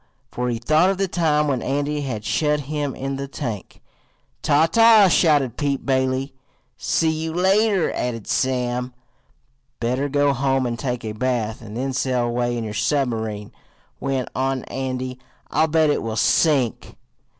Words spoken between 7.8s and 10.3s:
added Sam. "Better